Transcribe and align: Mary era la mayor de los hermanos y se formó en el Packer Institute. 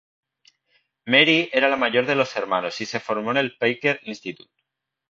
Mary 1.05 1.51
era 1.53 1.69
la 1.69 1.77
mayor 1.77 2.07
de 2.07 2.15
los 2.15 2.35
hermanos 2.35 2.81
y 2.81 2.87
se 2.87 2.99
formó 2.99 3.29
en 3.29 3.37
el 3.37 3.57
Packer 3.59 3.99
Institute. 4.05 4.49